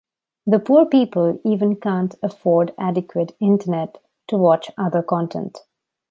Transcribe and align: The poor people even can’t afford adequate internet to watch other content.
The 0.47 0.57
poor 0.57 0.87
people 0.87 1.39
even 1.45 1.75
can’t 1.75 2.15
afford 2.23 2.73
adequate 2.79 3.35
internet 3.39 3.99
to 4.29 4.35
watch 4.37 4.71
other 4.75 5.03
content. 5.03 5.59